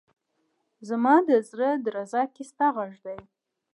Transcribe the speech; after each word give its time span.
زما 0.87 1.15
ده 1.27 1.35
زړه 1.49 1.69
درزا 1.85 2.21
کي 2.33 2.43
ستا 2.51 2.67
غږ 2.77 2.93
دی 3.05 3.19